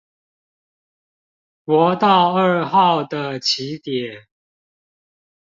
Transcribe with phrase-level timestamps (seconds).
[1.63, 4.25] 國道二號的起點